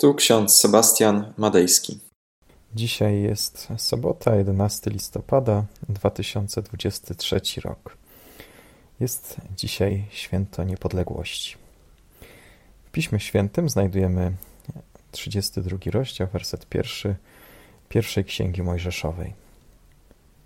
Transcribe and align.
Tu 0.00 0.14
ksiądz 0.14 0.56
Sebastian 0.56 1.32
Madejski. 1.36 2.00
Dzisiaj 2.74 3.22
jest 3.22 3.68
sobota, 3.76 4.36
11 4.36 4.90
listopada 4.90 5.64
2023 5.88 7.40
rok. 7.60 7.96
Jest 9.00 9.36
dzisiaj 9.56 10.04
święto 10.10 10.64
niepodległości. 10.64 11.56
W 12.86 12.90
Piśmie 12.90 13.20
Świętym 13.20 13.68
znajdujemy 13.68 14.32
32 15.12 15.78
rozdział, 15.90 16.28
werset 16.32 16.66
pierwszy 16.66 17.16
pierwszej 17.88 18.24
księgi 18.24 18.62
Mojżeszowej. 18.62 19.34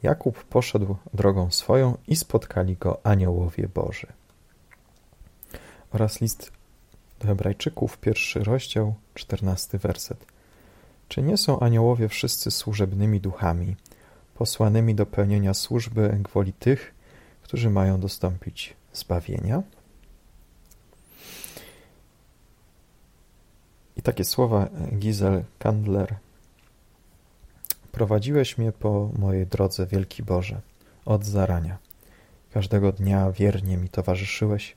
Jakub 0.03 0.45
poszedł 0.45 0.97
drogą 1.15 1.51
swoją 1.51 1.97
i 2.09 2.17
spotkali 2.17 2.77
go 2.77 3.01
aniołowie 3.07 3.69
Boży. 3.69 4.07
Oraz 5.93 6.21
list 6.21 6.53
do 7.23 7.29
Hebrajczyków, 7.29 7.99
pierwszy 7.99 8.45
rozdział, 8.45 8.95
czternasty 9.15 9.79
werset. 9.79 10.27
Czy 11.09 11.23
nie 11.23 11.37
są 11.37 11.61
aniołowie 11.61 12.09
wszyscy 12.09 12.51
służebnymi 12.51 13.21
duchami, 13.21 13.77
posłanymi 14.35 14.95
do 14.95 15.07
pełnienia 15.07 15.55
służby 15.55 16.19
gwoli 16.21 16.53
tych, 16.53 16.95
którzy 17.43 17.71
mają 17.71 18.01
dostąpić 18.01 18.77
zbawienia? 18.93 19.63
I 23.97 24.03
takie 24.03 24.25
słowa 24.25 24.69
Gizel 24.99 25.45
Kandler. 25.59 26.15
Prowadziłeś 27.93 28.59
mnie 28.59 28.73
po 28.73 29.11
mojej 29.19 29.47
drodze, 29.47 29.87
wielki 29.87 30.23
Boże, 30.23 30.61
od 31.05 31.25
zarania. 31.25 31.79
Każdego 32.53 32.93
dnia 32.93 33.33
wiernie 33.33 33.77
mi 33.77 33.89
towarzyszyłeś, 33.89 34.77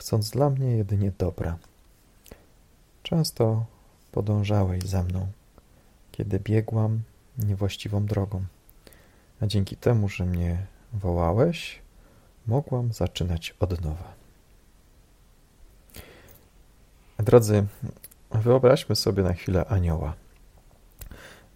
chcąc 0.00 0.30
dla 0.30 0.50
mnie 0.50 0.76
jedynie 0.76 1.12
dobra. 1.18 1.58
Często 3.02 3.64
podążałeś 4.12 4.82
za 4.82 5.02
mną, 5.02 5.26
kiedy 6.12 6.40
biegłam 6.40 7.02
niewłaściwą 7.38 8.06
drogą, 8.06 8.44
a 9.40 9.46
dzięki 9.46 9.76
temu, 9.76 10.08
że 10.08 10.26
mnie 10.26 10.66
wołałeś, 10.92 11.82
mogłam 12.46 12.92
zaczynać 12.92 13.54
od 13.60 13.80
nowa. 13.80 14.14
Drodzy, 17.18 17.66
wyobraźmy 18.30 18.96
sobie 18.96 19.22
na 19.22 19.32
chwilę 19.32 19.64
anioła. 19.64 20.14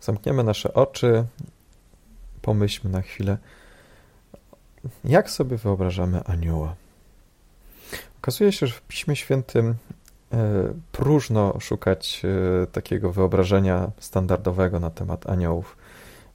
Zamkniemy 0.00 0.44
nasze 0.44 0.74
oczy, 0.74 1.26
pomyślmy 2.42 2.90
na 2.90 3.02
chwilę, 3.02 3.38
jak 5.04 5.30
sobie 5.30 5.56
wyobrażamy 5.56 6.24
anioła. 6.24 6.76
Okazuje 8.24 8.52
się, 8.52 8.66
że 8.66 8.74
w 8.74 8.82
Piśmie 8.82 9.16
Świętym 9.16 9.74
e, 10.32 10.74
próżno 10.92 11.60
szukać 11.60 12.22
e, 12.24 12.66
takiego 12.66 13.12
wyobrażenia 13.12 13.90
standardowego 13.98 14.80
na 14.80 14.90
temat 14.90 15.30
aniołów. 15.30 15.76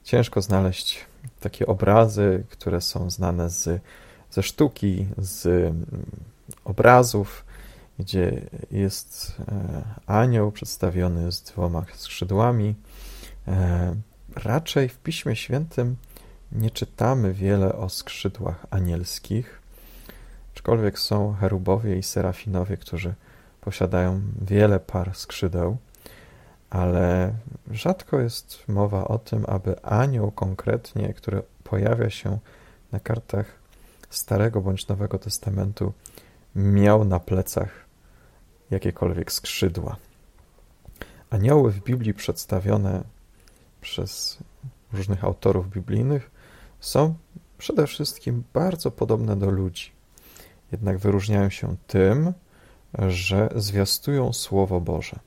Ciężko 0.04 0.42
znaleźć 0.42 1.04
takie 1.40 1.66
obrazy, 1.66 2.44
które 2.50 2.80
są 2.80 3.10
znane 3.10 3.50
z, 3.50 3.82
ze 4.30 4.42
sztuki, 4.42 5.06
z 5.18 5.46
mm, 5.46 5.86
obrazów, 6.64 7.44
gdzie 7.98 8.42
jest 8.70 9.36
e, 9.48 9.82
anioł 10.06 10.52
przedstawiony 10.52 11.32
z 11.32 11.42
dwoma 11.42 11.84
skrzydłami. 11.94 12.74
Raczej 14.36 14.88
w 14.88 14.98
Piśmie 14.98 15.36
Świętym 15.36 15.96
nie 16.52 16.70
czytamy 16.70 17.32
wiele 17.32 17.76
o 17.76 17.88
skrzydłach 17.88 18.66
anielskich. 18.70 19.59
Aczkolwiek 20.54 20.98
są 20.98 21.34
cherubowie 21.34 21.96
i 21.96 22.02
serafinowie, 22.02 22.76
którzy 22.76 23.14
posiadają 23.60 24.20
wiele 24.40 24.80
par 24.80 25.14
skrzydeł, 25.14 25.76
ale 26.70 27.34
rzadko 27.70 28.20
jest 28.20 28.68
mowa 28.68 29.08
o 29.08 29.18
tym, 29.18 29.44
aby 29.48 29.82
anioł 29.82 30.30
konkretnie, 30.30 31.14
który 31.14 31.42
pojawia 31.64 32.10
się 32.10 32.38
na 32.92 33.00
kartach 33.00 33.46
Starego 34.10 34.60
bądź 34.60 34.88
Nowego 34.88 35.18
Testamentu, 35.18 35.92
miał 36.54 37.04
na 37.04 37.20
plecach 37.20 37.84
jakiekolwiek 38.70 39.32
skrzydła. 39.32 39.96
Anioły 41.30 41.72
w 41.72 41.82
Biblii 41.82 42.14
przedstawione 42.14 43.04
przez 43.80 44.38
różnych 44.92 45.24
autorów 45.24 45.70
biblijnych 45.70 46.30
są 46.80 47.14
przede 47.58 47.86
wszystkim 47.86 48.44
bardzo 48.52 48.90
podobne 48.90 49.36
do 49.36 49.50
ludzi 49.50 49.99
jednak 50.72 50.98
wyróżniają 50.98 51.50
się 51.50 51.76
tym, 51.86 52.32
że 52.98 53.48
zwiastują 53.56 54.32
Słowo 54.32 54.80
Boże. 54.80 55.18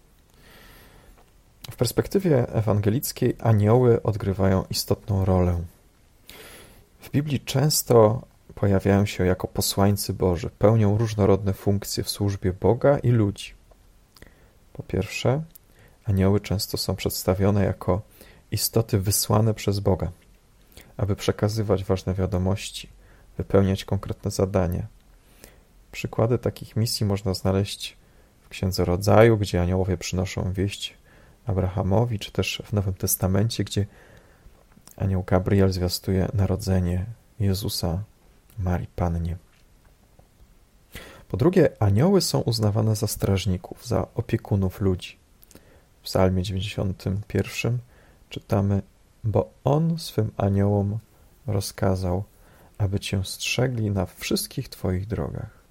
W 1.72 1.76
perspektywie 1.76 2.50
ewangelickiej 2.50 3.36
anioły 3.40 4.04
odgrywają 4.04 4.64
istotną 4.70 5.26
rolę. 5.26 5.62
W 7.02 7.12
Biblii 7.12 7.40
często 7.40 8.22
pojawiają 8.56 9.06
się 9.06 9.26
jako 9.26 9.48
posłańcy 9.48 10.14
Boży, 10.14 10.50
pełnią 10.50 10.98
różnorodne 10.98 11.54
funkcje 11.54 12.04
w 12.04 12.10
służbie 12.10 12.54
Boga 12.54 12.98
i 12.98 13.10
ludzi. 13.10 13.54
Po 14.74 14.84
pierwsze, 14.84 15.44
anioły 16.06 16.40
często 16.40 16.78
są 16.78 16.96
przedstawione 16.96 17.64
jako 17.64 18.02
istoty 18.52 19.00
wysłane 19.00 19.54
przez 19.54 19.80
Boga, 19.80 20.12
aby 20.98 21.16
przekazywać 21.16 21.84
ważne 21.84 22.14
wiadomości, 22.14 22.90
wypełniać 23.38 23.86
konkretne 23.86 24.32
zadania, 24.32 24.88
Przykłady 25.94 26.38
takich 26.38 26.76
misji 26.76 27.06
można 27.06 27.34
znaleźć 27.34 27.98
w 28.42 28.50
Księdze 28.50 28.86
Rodzaju, 28.86 29.38
gdzie 29.38 29.62
aniołowie 29.62 29.98
przynoszą 29.98 30.54
wieść 30.54 30.98
Abrahamowi, 31.46 32.20
czy 32.20 32.32
też 32.32 32.62
w 32.66 32.74
Nowym 32.74 32.94
Testamencie, 32.94 33.64
gdzie 33.64 33.86
anioł 34.98 35.24
Gabriel 35.24 35.72
zwiastuje 35.72 36.28
narodzenie 36.34 37.06
Jezusa 37.40 38.04
Marii 38.60 38.88
Pannie. 38.96 39.38
Po 41.28 41.38
drugie, 41.38 41.70
anioły 41.80 42.22
są 42.22 42.40
uznawane 42.40 42.96
za 42.96 43.08
strażników, 43.08 43.88
za 43.88 44.08
opiekunów 44.16 44.82
ludzi. 44.82 45.18
W 46.02 46.04
Psalmie 46.04 46.44
91 46.44 47.78
czytamy: 48.30 48.82
Bo 49.24 49.50
on 49.64 50.00
swym 50.00 50.32
aniołom 50.38 50.98
rozkazał, 51.48 52.24
aby 52.78 53.00
cię 53.00 53.24
strzegli 53.24 53.92
na 53.92 54.06
wszystkich 54.06 54.70
twoich 54.70 55.08
drogach. 55.08 55.63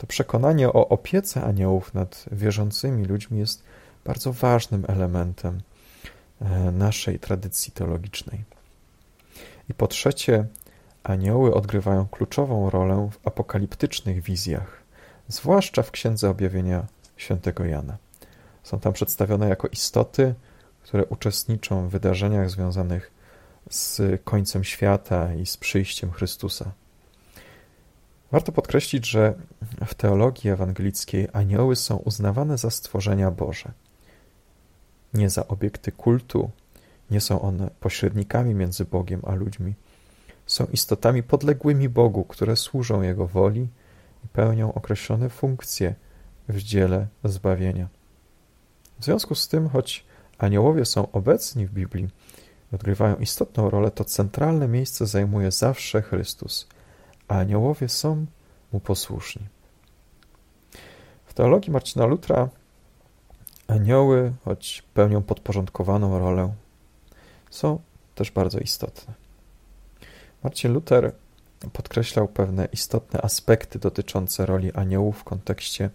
To 0.00 0.06
przekonanie 0.06 0.68
o 0.68 0.88
opiece 0.88 1.42
aniołów 1.44 1.94
nad 1.94 2.24
wierzącymi 2.32 3.04
ludźmi 3.04 3.38
jest 3.38 3.62
bardzo 4.04 4.32
ważnym 4.32 4.84
elementem 4.88 5.60
e, 6.40 6.70
naszej 6.70 7.18
tradycji 7.18 7.72
teologicznej. 7.72 8.44
I 9.68 9.74
po 9.74 9.86
trzecie, 9.86 10.46
anioły 11.02 11.54
odgrywają 11.54 12.06
kluczową 12.08 12.70
rolę 12.70 13.08
w 13.12 13.26
apokaliptycznych 13.26 14.22
wizjach, 14.22 14.82
zwłaszcza 15.28 15.82
w 15.82 15.90
Księdze 15.90 16.30
Objawienia 16.30 16.86
świętego 17.16 17.64
Jana. 17.64 17.96
Są 18.62 18.80
tam 18.80 18.92
przedstawione 18.92 19.48
jako 19.48 19.68
istoty, 19.68 20.34
które 20.82 21.04
uczestniczą 21.04 21.88
w 21.88 21.90
wydarzeniach 21.90 22.50
związanych 22.50 23.10
z 23.70 24.02
końcem 24.24 24.64
świata 24.64 25.34
i 25.34 25.46
z 25.46 25.56
przyjściem 25.56 26.10
Chrystusa. 26.10 26.72
Warto 28.32 28.52
podkreślić, 28.52 29.06
że 29.06 29.34
w 29.86 29.94
teologii 29.94 30.50
ewangelickiej 30.50 31.28
anioły 31.32 31.76
są 31.76 31.96
uznawane 31.96 32.58
za 32.58 32.70
stworzenia 32.70 33.30
Boże. 33.30 33.72
Nie 35.14 35.30
za 35.30 35.48
obiekty 35.48 35.92
kultu, 35.92 36.50
nie 37.10 37.20
są 37.20 37.40
one 37.40 37.70
pośrednikami 37.80 38.54
między 38.54 38.84
Bogiem 38.84 39.20
a 39.26 39.34
ludźmi. 39.34 39.74
Są 40.46 40.66
istotami 40.72 41.22
podległymi 41.22 41.88
Bogu, 41.88 42.24
które 42.24 42.56
służą 42.56 43.02
Jego 43.02 43.26
woli 43.26 43.68
i 44.24 44.28
pełnią 44.28 44.74
określone 44.74 45.28
funkcje 45.28 45.94
w 46.48 46.58
dziele 46.62 47.06
zbawienia. 47.24 47.88
W 49.00 49.04
związku 49.04 49.34
z 49.34 49.48
tym, 49.48 49.68
choć 49.68 50.04
aniołowie 50.38 50.84
są 50.84 51.12
obecni 51.12 51.66
w 51.66 51.72
Biblii, 51.72 52.08
odgrywają 52.72 53.16
istotną 53.16 53.70
rolę, 53.70 53.90
to 53.90 54.04
centralne 54.04 54.68
miejsce 54.68 55.06
zajmuje 55.06 55.50
zawsze 55.50 56.02
Chrystus– 56.02 56.66
a 57.30 57.34
aniołowie 57.34 57.88
są 57.88 58.26
mu 58.72 58.80
posłuszni. 58.80 59.42
W 61.24 61.34
teologii 61.34 61.70
Marcina 61.72 62.06
Lutra 62.06 62.48
anioły, 63.68 64.32
choć 64.44 64.82
pełnią 64.94 65.22
podporządkowaną 65.22 66.18
rolę, 66.18 66.52
są 67.50 67.80
też 68.14 68.30
bardzo 68.30 68.58
istotne. 68.58 69.14
Marcin 70.42 70.72
Luther 70.72 71.12
podkreślał 71.72 72.28
pewne 72.28 72.68
istotne 72.72 73.22
aspekty 73.22 73.78
dotyczące 73.78 74.46
roli 74.46 74.72
aniołów 74.72 75.18
w 75.18 75.24
kontekście 75.24 75.90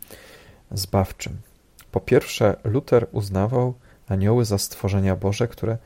zbawczym. 0.72 1.38
Po 1.92 2.00
pierwsze, 2.00 2.56
Luther 2.64 3.08
uznawał 3.12 3.74
anioły 4.08 4.46
za 4.46 4.58
stworzenia 4.58 5.16
Boże, 5.16 5.48
które 5.48 5.78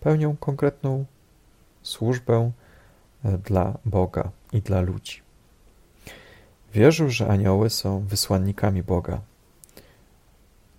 pełnią 0.00 0.36
konkretną 0.36 1.04
służbę 1.82 2.50
dla 3.24 3.78
Boga 3.84 4.30
i 4.54 4.62
dla 4.62 4.80
ludzi. 4.80 5.20
Wierzył, 6.74 7.10
że 7.10 7.28
anioły 7.28 7.70
są 7.70 8.00
wysłannikami 8.00 8.82
Boga. 8.82 9.20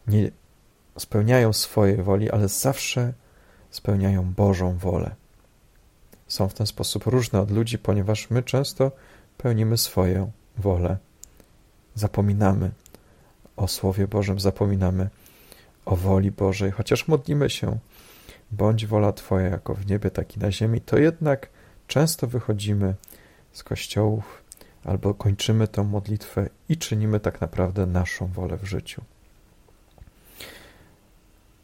nie 0.08 0.32
spełniają 0.98 1.54
swojej 1.54 2.04
woli, 2.04 2.32
ale 2.32 2.48
zawsze 2.48 3.14
spełniają 3.72 4.34
Bożą 4.34 4.78
wolę. 4.78 5.16
Są 6.28 6.48
w 6.48 6.54
ten 6.54 6.68
sposób 6.68 7.06
różne 7.06 7.42
od 7.42 7.52
ludzi, 7.52 7.78
ponieważ 7.78 8.30
my 8.30 8.44
często 8.44 8.92
pełnimy 9.38 9.78
swoją 9.78 10.32
wolę. 10.58 10.98
Zapominamy 11.96 12.72
o 13.58 13.68
Słowie 13.68 14.08
Bożym, 14.08 14.40
zapominamy 14.40 15.10
o 15.86 15.96
woli 15.96 16.32
Bożej, 16.32 16.72
chociaż 16.72 17.08
modlimy 17.08 17.50
się, 17.50 17.78
bądź 18.52 18.86
wola 18.86 19.14
Twoja 19.14 19.48
jako 19.48 19.74
w 19.74 19.88
niebie, 19.88 20.12
tak 20.12 20.38
i 20.38 20.40
na 20.40 20.52
ziemi, 20.52 20.82
to 20.82 20.98
jednak 20.98 21.50
często 21.88 22.28
wychodzimy 22.28 22.96
z 23.56 23.64
kościołów 23.64 24.44
albo 24.84 25.14
kończymy 25.14 25.68
tę 25.68 25.84
modlitwę 25.84 26.50
i 26.70 26.78
czynimy 26.78 27.20
tak 27.20 27.42
naprawdę 27.42 27.86
naszą 27.86 28.28
wolę 28.28 28.58
w 28.58 28.66
życiu. 28.66 29.02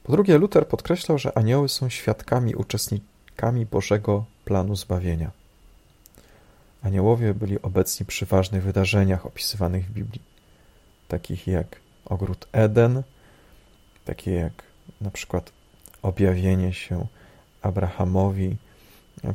Po 0.04 0.12
drugie, 0.12 0.38
Luther 0.38 0.68
podkreślał, 0.68 1.18
że 1.18 1.38
anioły 1.38 1.70
są 1.70 1.90
świadkami, 1.90 2.56
uczestnikami 2.56 3.66
Bożego 3.66 4.26
planu 4.46 4.76
zbawienia. 4.76 5.32
Aniołowie 6.84 7.34
byli 7.34 7.62
obecni 7.62 8.06
przy 8.06 8.26
ważnych 8.26 8.64
wydarzeniach 8.64 9.26
opisywanych 9.26 9.86
w 9.86 9.92
Biblii, 9.92 10.22
takich 11.08 11.48
jak 11.48 11.80
ogród 12.06 12.48
Eden, 12.52 13.04
takie 14.06 14.32
jak 14.32 14.64
na 15.02 15.12
przykład 15.12 15.52
objawienie 16.02 16.74
się 16.74 17.08
Abrahamowi 17.62 18.58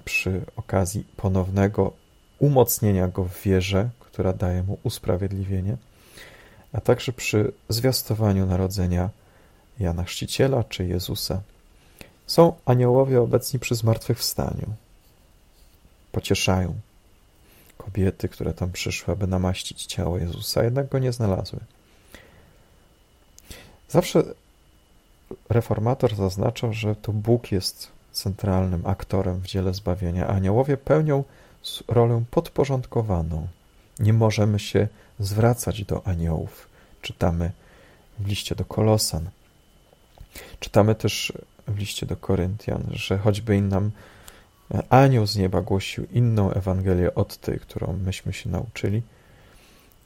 przy 0.04 0.40
okazji 0.56 1.04
ponownego 1.16 1.92
umocnienia 2.38 3.08
go 3.08 3.24
w 3.24 3.42
wierze, 3.42 3.88
która 4.00 4.32
daje 4.32 4.62
mu 4.62 4.78
usprawiedliwienie, 4.82 5.76
a 6.72 6.80
także 6.80 7.12
przy 7.12 7.52
zwiastowaniu 7.68 8.46
narodzenia 8.46 9.10
Jana 9.80 10.04
Chrzciciela 10.04 10.64
czy 10.64 10.86
Jezusa. 10.86 11.40
Są 12.26 12.52
aniołowie 12.64 13.20
obecni 13.20 13.60
przy 13.60 13.74
zmartwychwstaniu. 13.74 14.66
Pocieszają 16.12 16.74
kobiety, 17.78 18.28
które 18.28 18.52
tam 18.52 18.72
przyszły, 18.72 19.12
aby 19.12 19.26
namaścić 19.26 19.86
ciało 19.86 20.18
Jezusa, 20.18 20.64
jednak 20.64 20.88
go 20.88 20.98
nie 20.98 21.12
znalazły. 21.12 21.58
Zawsze 23.88 24.22
reformator 25.48 26.14
zaznaczał, 26.14 26.72
że 26.72 26.96
to 26.96 27.12
Bóg 27.12 27.52
jest 27.52 27.88
centralnym 28.12 28.86
aktorem 28.86 29.40
w 29.40 29.46
dziele 29.46 29.74
zbawienia. 29.74 30.26
Aniołowie 30.26 30.76
pełnią 30.76 31.24
rolę 31.88 32.24
podporządkowaną. 32.30 33.48
Nie 33.98 34.12
możemy 34.12 34.58
się 34.58 34.88
zwracać 35.18 35.84
do 35.84 36.06
aniołów. 36.06 36.68
Czytamy 37.02 37.50
w 38.18 38.26
liście 38.26 38.54
do 38.54 38.64
Kolosan. 38.64 39.30
Czytamy 40.60 40.94
też 40.94 41.32
w 41.68 41.78
liście 41.78 42.06
do 42.06 42.16
Koryntian, 42.16 42.82
że 42.90 43.18
choćby 43.18 43.60
nam 43.60 43.90
anioł 44.90 45.26
z 45.26 45.36
nieba 45.36 45.62
głosił 45.62 46.06
inną 46.12 46.50
Ewangelię 46.50 47.14
od 47.14 47.36
tej, 47.36 47.60
którą 47.60 47.92
myśmy 47.92 48.32
się 48.32 48.50
nauczyli, 48.50 49.02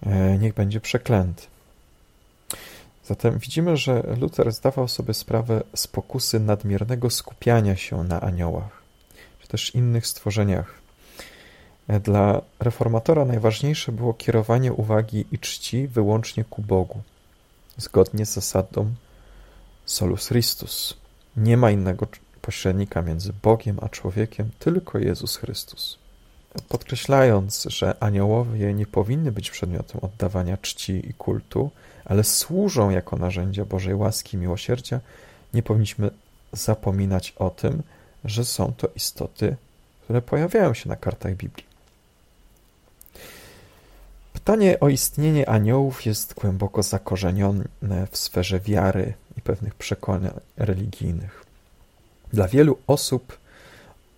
e, 0.03 0.39
niech 0.39 0.55
będzie 0.55 0.81
przeklęty. 0.81 1.43
Zatem 3.05 3.39
widzimy, 3.39 3.77
że 3.77 4.03
Luther 4.21 4.53
zdawał 4.53 4.89
sobie 4.89 5.15
sprawę 5.15 5.63
z 5.75 5.87
pokusy 5.87 6.41
nadmiernego 6.41 7.11
skupiania 7.11 7.77
się 7.77 8.05
na 8.05 8.21
aniołach, 8.21 8.83
czy 9.41 9.49
też 9.49 9.75
innych 9.75 10.07
stworzeniach. 10.07 10.80
Dla 11.99 12.41
reformatora 12.61 13.25
najważniejsze 13.25 13.93
było 13.93 14.15
kierowanie 14.15 14.73
uwagi 14.73 15.25
i 15.33 15.39
czci 15.39 15.89
wyłącznie 15.89 16.45
ku 16.45 16.63
Bogu, 16.63 17.01
zgodnie 17.77 18.27
z 18.27 18.33
zasadą 18.33 18.91
solus 19.85 20.29
Christus. 20.29 20.97
Nie 21.37 21.57
ma 21.57 21.71
innego 21.71 22.07
pośrednika 22.43 23.03
między 23.03 23.33
Bogiem 23.43 23.79
a 23.83 23.89
człowiekiem, 23.89 24.51
tylko 24.59 24.99
Jezus 24.99 25.37
Chrystus. 25.37 25.99
Podkreślając, 26.69 27.67
że 27.69 27.95
aniołowie 28.03 28.75
nie 28.75 28.87
powinny 28.87 29.33
być 29.33 29.51
przedmiotem 29.51 30.01
oddawania 30.01 30.57
czci 30.57 31.11
i 31.11 31.15
kultu, 31.15 31.71
ale 32.05 32.25
służą 32.25 32.91
jako 32.91 33.17
narzędzia 33.17 33.65
Bożej 33.65 33.95
łaski 33.95 34.37
i 34.37 34.41
miłosierdzia, 34.41 35.01
nie 35.55 35.63
powinniśmy 35.63 36.11
zapominać 36.53 37.35
o 37.37 37.51
tym, 37.51 37.83
że 38.25 38.45
są 38.45 38.73
to 38.77 38.89
istoty, 38.97 39.57
które 40.05 40.23
pojawiają 40.23 40.75
się 40.75 40.89
na 40.89 40.97
kartach 40.97 41.35
Biblii. 41.35 41.70
Pytanie 44.45 44.81
o 44.81 44.89
istnienie 44.89 45.49
aniołów 45.49 46.07
jest 46.07 46.35
głęboko 46.35 46.83
zakorzenione 46.83 47.65
w 48.11 48.17
sferze 48.19 48.61
wiary 48.61 49.15
i 49.39 49.41
pewnych 49.41 49.75
przekonań 49.75 50.31
religijnych. 50.57 51.45
Dla 52.33 52.49
wielu 52.49 52.79
osób 52.87 53.39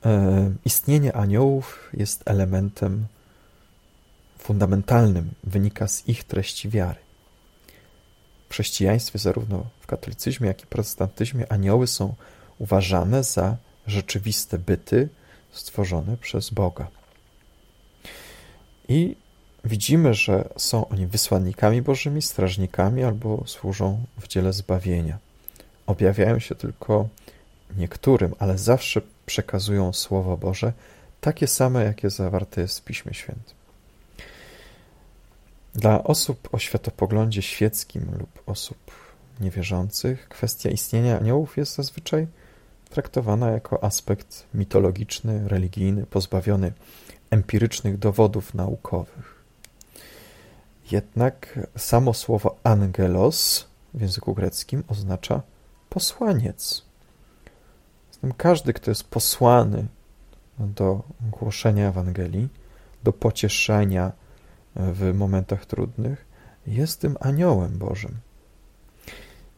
e, 0.05 0.53
istnienie 0.65 1.17
aniołów 1.17 1.91
jest 1.95 2.23
elementem 2.27 3.07
fundamentalnym, 4.39 5.31
wynika 5.45 5.89
z 5.89 6.09
ich 6.09 6.25
treści 6.25 6.69
wiary. 6.69 7.01
W 8.49 8.53
chrześcijaństwie, 8.53 9.19
zarówno 9.19 9.67
w 9.81 9.87
katolicyzmie, 9.87 10.49
jak 10.49 10.63
i 10.63 10.67
protestantyzmie, 10.67 11.53
anioły 11.53 11.87
są 11.87 12.15
uważane 12.59 13.25
za 13.25 13.57
rzeczywiste 13.87 14.59
byty 14.59 15.09
stworzone 15.53 16.17
przez 16.17 16.51
Boga. 16.51 16.89
I 18.89 19.22
widzimy, 19.64 20.14
że 20.14 20.49
są 20.56 20.88
oni 20.88 21.06
wysłannikami 21.06 21.82
Bożymi, 21.82 22.23
strażnikami 22.23 23.03
albo 23.03 23.43
służą 23.47 24.05
w 24.19 24.29
dziele 24.29 24.53
zbawienia. 24.53 25.19
Objawiają 25.87 26.38
się 26.38 26.55
tylko 26.55 27.09
niektórym, 27.76 28.35
ale 28.38 28.59
zawsze 28.59 29.03
przekazują 29.26 29.93
Słowo 29.93 30.37
Boże, 30.37 30.73
takie 31.20 31.47
same, 31.47 31.85
jakie 31.85 32.11
zawarte 32.11 32.61
jest 32.61 32.81
w 32.81 32.85
Piśmie 32.85 33.14
Świętym. 33.14 33.55
Dla 35.75 36.05
osób 36.05 36.49
o 36.53 36.58
światopoglądzie 36.58 37.43
świeckim 37.43 38.11
lub 38.19 38.43
osób 38.47 38.79
niewierzących 39.41 40.29
kwestia 40.29 40.70
istnienia 40.70 41.19
aniołów 41.19 41.56
jest 41.56 41.75
zazwyczaj 41.75 42.26
traktowana 42.91 43.50
jako 43.50 43.85
aspekt 43.85 44.47
mitologiczny, 44.55 45.49
religijny, 45.49 46.06
pozbawiony 46.06 46.73
empirycznych 47.31 47.99
dowodów 47.99 48.55
naukowych. 48.55 49.31
Jednak 50.93 51.69
samo 51.77 52.15
słowo 52.15 52.56
angelos 52.65 53.67
w 53.94 54.00
języku 54.00 54.35
greckim 54.35 54.85
oznacza 54.89 55.43
posłaniec. 55.89 56.85
Zatem 58.13 58.32
każdy, 58.32 58.72
kto 58.72 58.91
jest 58.91 59.05
posłany 59.05 59.87
do 60.58 61.03
głoszenia 61.20 61.89
Ewangelii, 61.89 62.49
do 63.05 63.13
pocieszenia 63.13 64.13
w 64.77 65.15
momentach 65.15 65.67
trudnych, 65.67 66.25
jest 66.67 67.01
tym 67.01 67.17
aniołem 67.20 67.79
Bożym. 67.79 68.17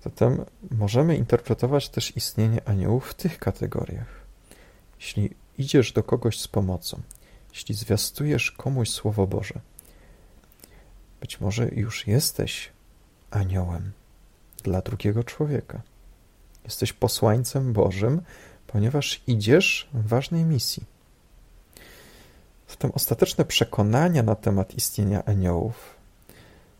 Zatem 0.04 0.44
możemy 0.70 1.16
interpretować 1.16 1.88
też 1.88 2.16
istnienie 2.16 2.68
aniołów 2.68 3.10
w 3.10 3.14
tych 3.14 3.38
kategoriach. 3.38 4.24
Jeśli 4.98 5.30
idziesz 5.58 5.92
do 5.92 6.02
kogoś 6.02 6.40
z 6.40 6.48
pomocą, 6.48 7.00
jeśli 7.52 7.74
zwiastujesz 7.74 8.50
komuś 8.50 8.90
Słowo 8.90 9.26
Boże, 9.26 9.60
być 11.24 11.40
może 11.40 11.68
już 11.68 12.06
jesteś 12.06 12.70
aniołem 13.30 13.92
dla 14.62 14.80
drugiego 14.80 15.24
człowieka. 15.24 15.80
Jesteś 16.64 16.92
posłańcem 16.92 17.72
Bożym, 17.72 18.20
ponieważ 18.66 19.22
idziesz 19.26 19.88
w 19.94 20.08
ważnej 20.08 20.44
misji. 20.44 20.84
Zatem 22.68 22.90
ostateczne 22.94 23.44
przekonania 23.44 24.22
na 24.22 24.34
temat 24.34 24.74
istnienia 24.74 25.24
aniołów 25.24 25.94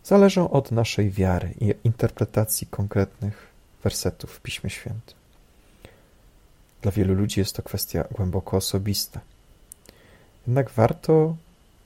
zależą 0.05 0.51
od 0.51 0.73
naszej 0.73 1.11
wiary 1.11 1.55
i 1.61 1.75
interpretacji 1.85 2.67
konkretnych 2.67 3.47
wersetów 3.85 4.35
w 4.35 4.41
Piśmie 4.41 4.71
Świętym. 4.71 5.17
Dla 6.83 6.93
wielu 6.93 7.15
ludzi 7.15 7.41
jest 7.41 7.57
to 7.57 7.63
kwestia 7.63 8.05
głęboko 8.13 8.57
osobista. 8.57 9.21
Jednak 10.47 10.71
warto 10.71 11.37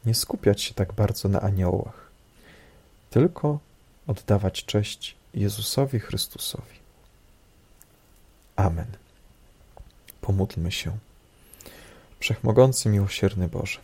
nie 0.06 0.14
skupiać 0.14 0.62
się 0.62 0.74
tak 0.74 0.92
bardzo 0.92 1.28
na 1.28 1.40
aniołach, 1.40 2.07
tylko 3.10 3.58
oddawać 4.06 4.64
cześć 4.64 5.16
Jezusowi 5.34 6.00
Chrystusowi. 6.00 6.78
Amen. 8.56 8.86
Pomódlmy 10.20 10.72
się. 10.72 10.98
Wszechmogący, 12.20 12.88
miłosierny 12.88 13.48
Boże, 13.48 13.78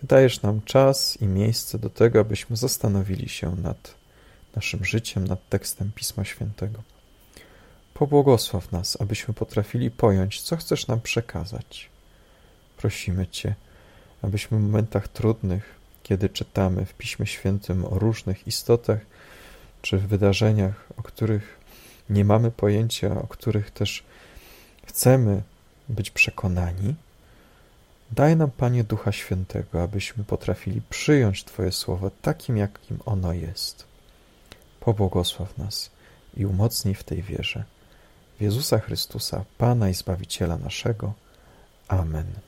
Ty 0.00 0.06
dajesz 0.06 0.42
nam 0.42 0.62
czas 0.62 1.16
i 1.20 1.26
miejsce 1.26 1.78
do 1.78 1.90
tego, 1.90 2.20
abyśmy 2.20 2.56
zastanowili 2.56 3.28
się 3.28 3.56
nad 3.56 3.94
naszym 4.56 4.84
życiem, 4.84 5.26
nad 5.26 5.48
tekstem 5.48 5.92
Pisma 5.94 6.24
Świętego. 6.24 6.82
Pobłogosław 7.94 8.72
nas, 8.72 9.00
abyśmy 9.00 9.34
potrafili 9.34 9.90
pojąć, 9.90 10.42
co 10.42 10.56
chcesz 10.56 10.86
nam 10.86 11.00
przekazać. 11.00 11.88
Prosimy 12.76 13.26
Cię, 13.26 13.54
abyśmy 14.22 14.58
w 14.58 14.62
momentach 14.62 15.08
trudnych, 15.08 15.77
kiedy 16.08 16.28
czytamy 16.28 16.84
w 16.84 16.94
Piśmie 16.94 17.26
Świętym 17.26 17.84
o 17.84 17.98
różnych 17.98 18.46
istotach, 18.46 18.98
czy 19.82 19.98
wydarzeniach, 19.98 20.84
o 20.96 21.02
których 21.02 21.58
nie 22.10 22.24
mamy 22.24 22.50
pojęcia, 22.50 23.22
o 23.22 23.26
których 23.26 23.70
też 23.70 24.04
chcemy 24.86 25.42
być 25.88 26.10
przekonani, 26.10 26.94
daj 28.10 28.36
nam, 28.36 28.50
Panie, 28.50 28.84
Ducha 28.84 29.12
Świętego, 29.12 29.82
abyśmy 29.82 30.24
potrafili 30.24 30.80
przyjąć 30.90 31.44
Twoje 31.44 31.72
słowo 31.72 32.10
takim, 32.22 32.56
jakim 32.56 32.98
ono 33.04 33.32
jest. 33.32 33.84
Pobłogosław 34.80 35.58
nas 35.58 35.90
i 36.36 36.46
umocnij 36.46 36.94
w 36.94 37.04
tej 37.04 37.22
wierze. 37.22 37.64
W 38.38 38.42
Jezusa 38.42 38.78
Chrystusa, 38.78 39.44
Pana 39.58 39.88
i 39.88 39.94
Zbawiciela 39.94 40.56
naszego. 40.58 41.12
Amen. 41.88 42.47